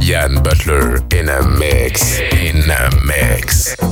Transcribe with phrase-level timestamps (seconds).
[0.00, 3.89] Jan Butler in a mix, in a mix.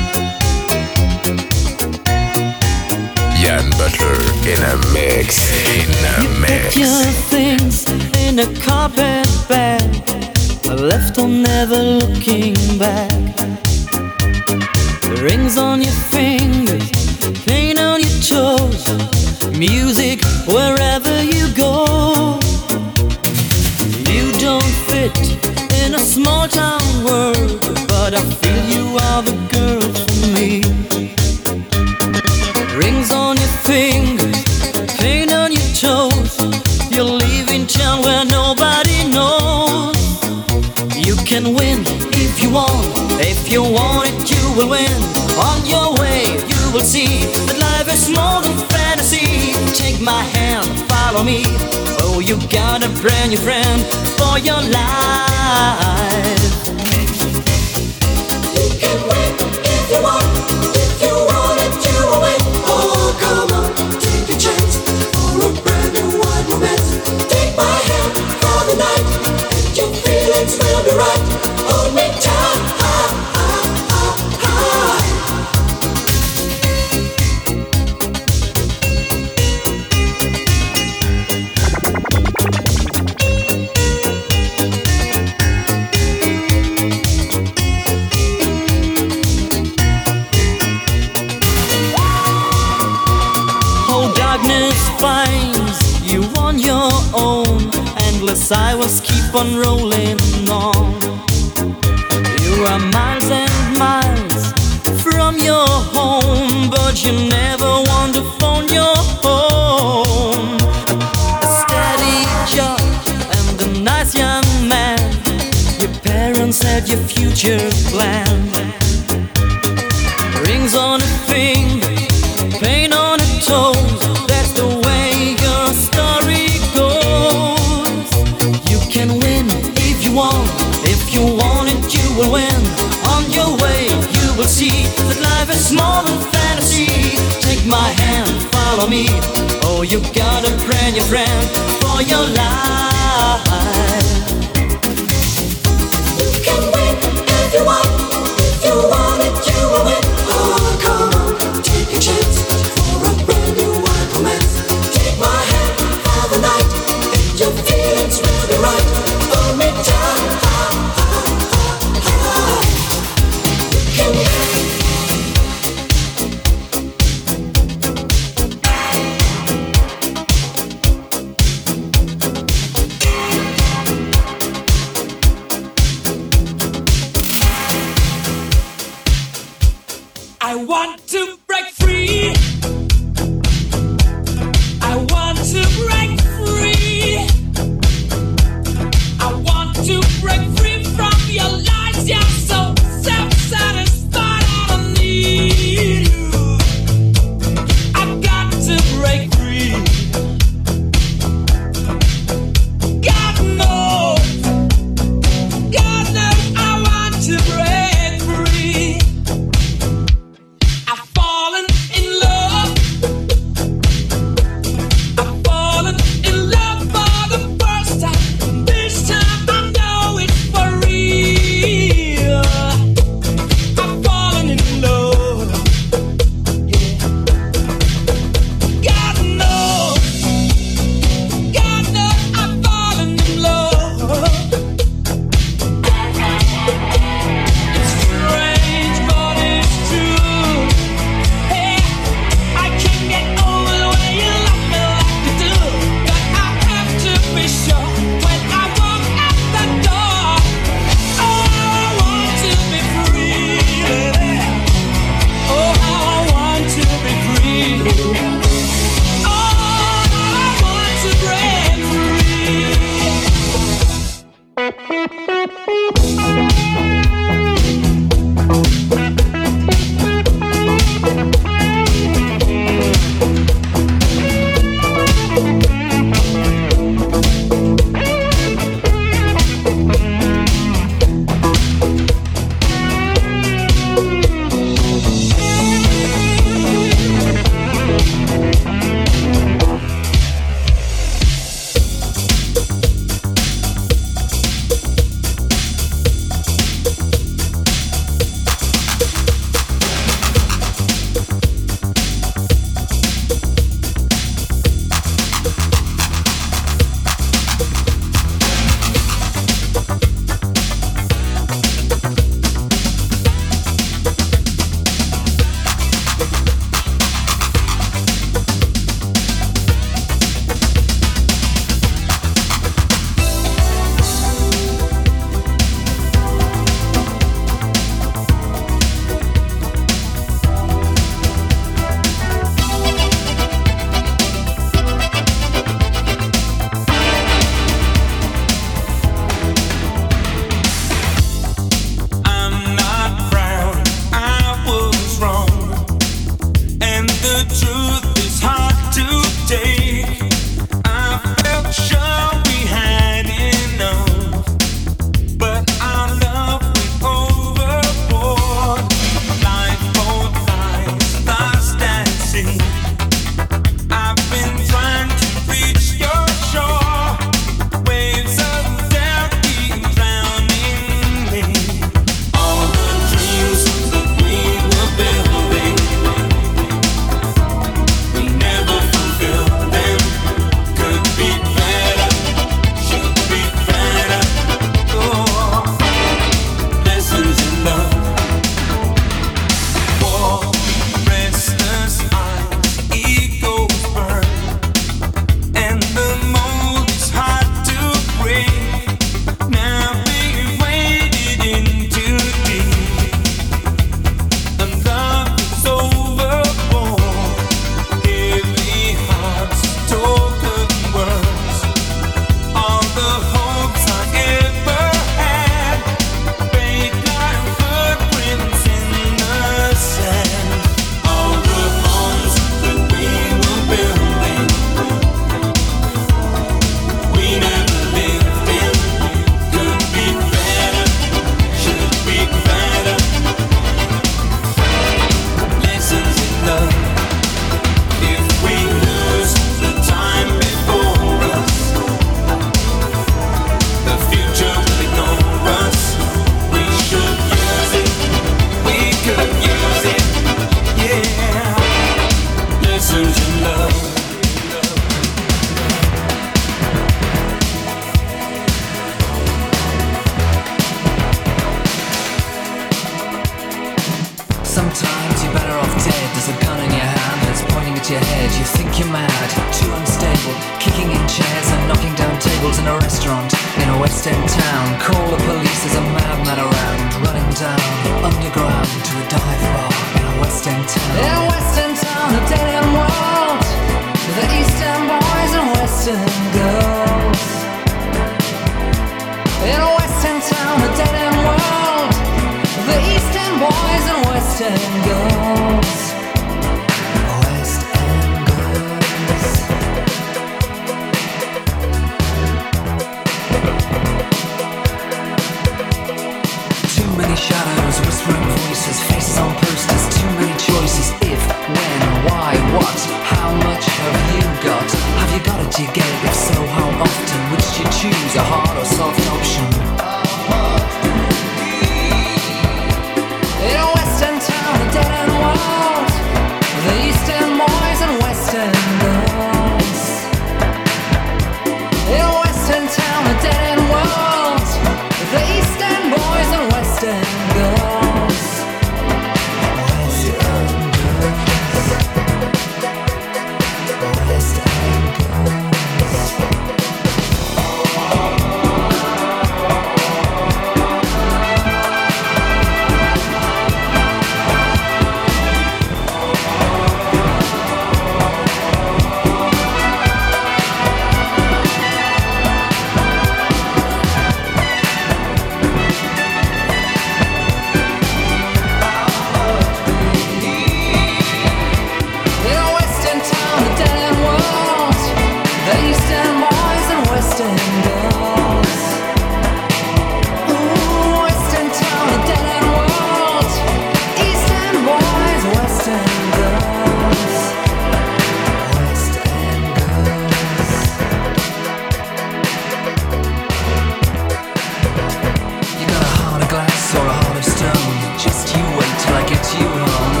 [599.33, 600.00] You home.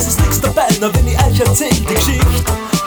[0.00, 2.24] Es ist nix dabei, na wenn ich euch erzähl die Geschichte.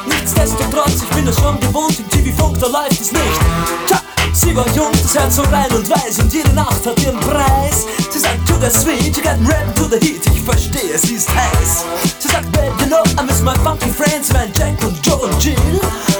[0.07, 3.39] Nichtsdestotrotz, ich bin es schon gewohnt, im TV-Funk, da läuft es nicht.
[3.87, 4.01] Tja,
[4.33, 7.85] sie war jung, das Herz so rein und weiß und jede Nacht hat ihren Preis.
[8.09, 11.29] Sie sagt, to the sweet, you got rap to the heat, ich verstehe, sie ist
[11.29, 11.85] heiß.
[12.19, 15.43] Sie sagt, babe, you know, I miss my funky friends, mein Jack und Joe und
[15.43, 15.55] Jill.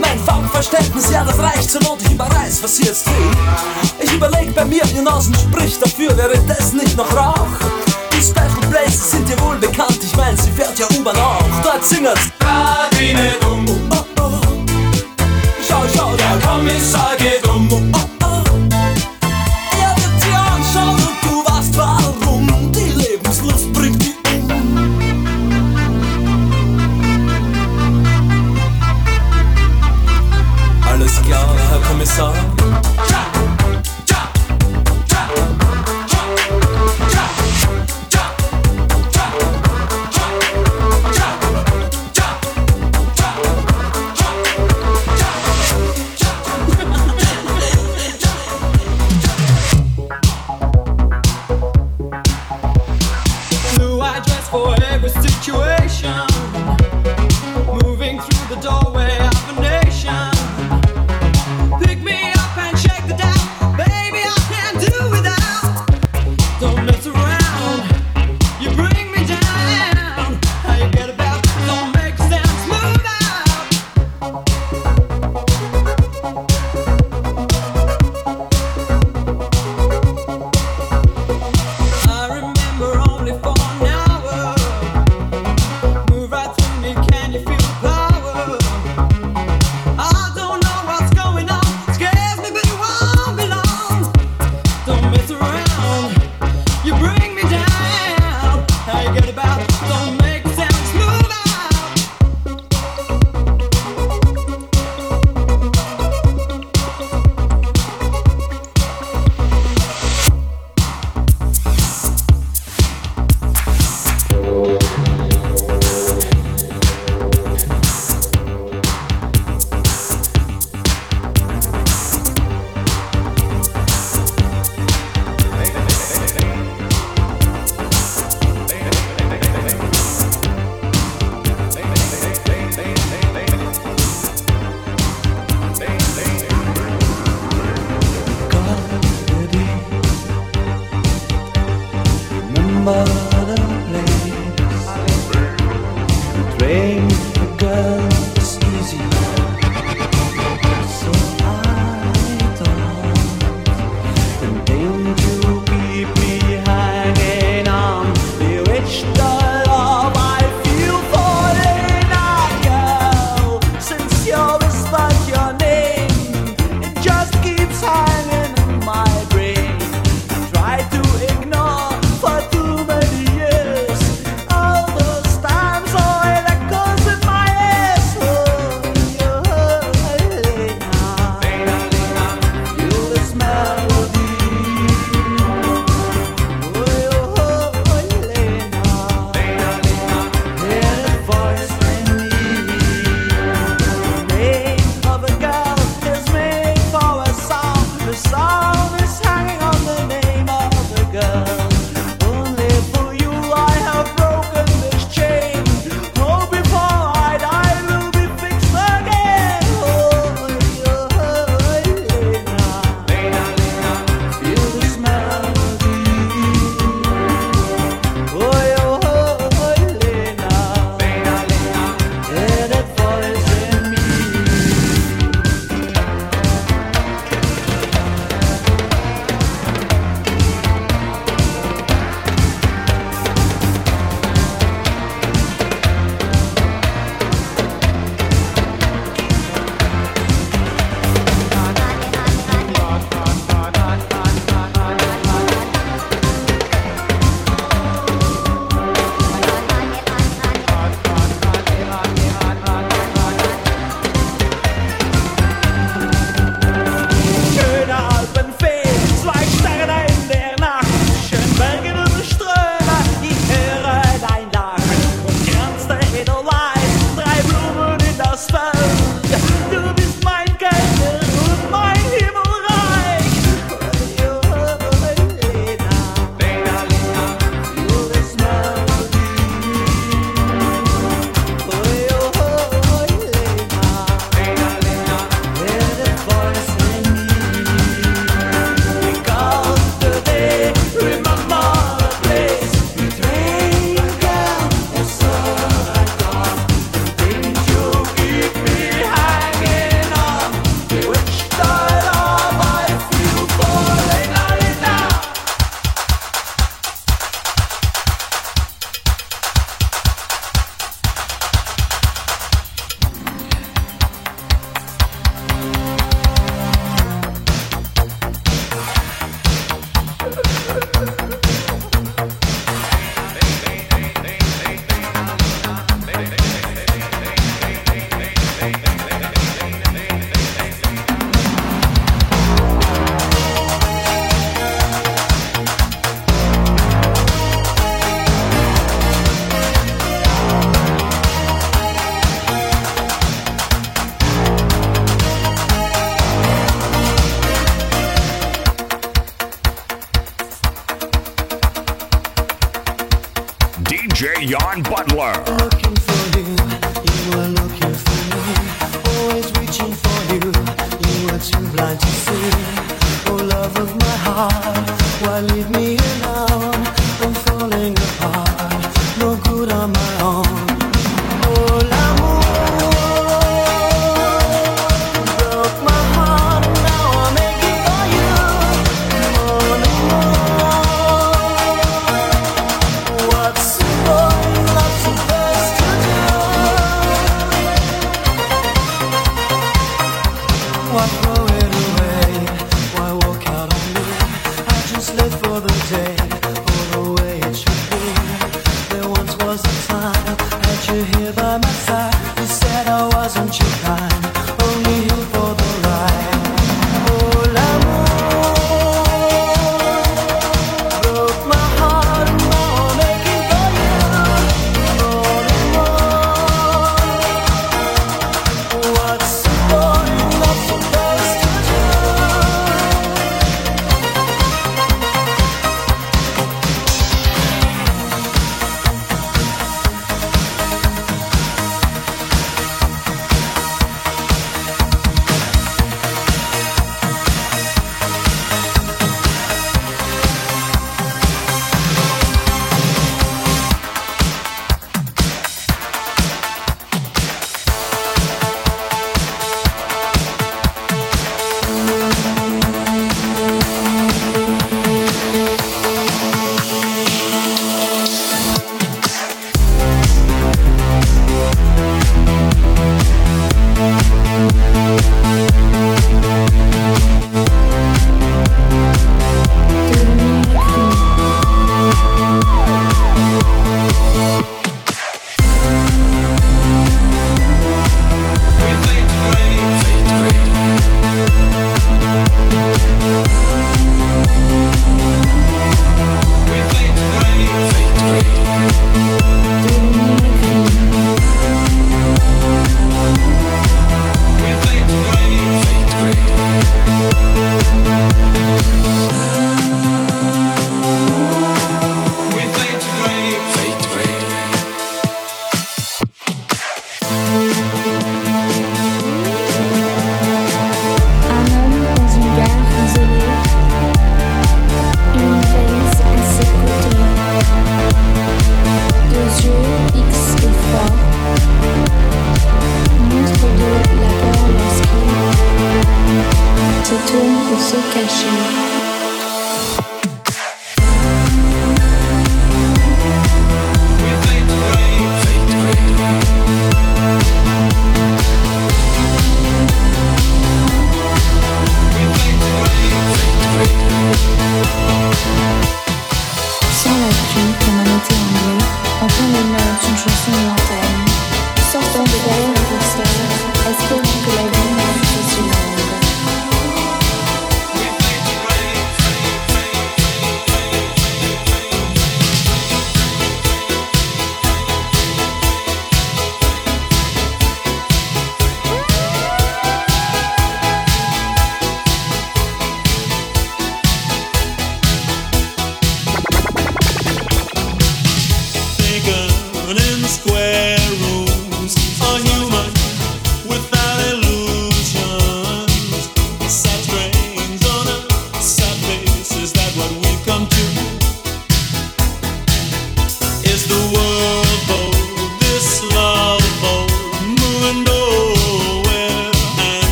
[0.00, 3.30] Mein Funkverständnis, ja, das reicht zur Not, ich überreiß, was sie jetzt will.
[4.00, 8.03] Ich überleg bei mir, ihr Nasen spricht dafür, wäre das nicht noch Rauch?
[8.14, 11.42] Die Special Places sind dir wohl bekannt, ich mein, sie fährt ja U-Bahn auch.
[11.62, 12.30] Dort singen's.
[12.40, 14.40] Radine dumm, Oh, oh.
[15.66, 17.68] Schau, schau, der Kommissar geht um.
[17.72, 18.44] Oh, oh.
[19.80, 22.72] Er wird sie anschauen und du weißt warum.
[22.72, 24.50] Die Lebenslust bringt die um.
[30.90, 32.34] Alles klar, Herr Kommissar.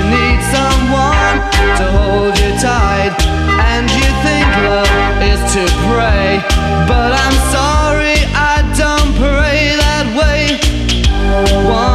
[0.00, 1.36] you need someone
[1.76, 3.12] to hold you tight.
[3.72, 6.40] And you think love is to pray.
[6.88, 10.42] But I'm sorry, I don't pray that way.
[11.68, 11.89] One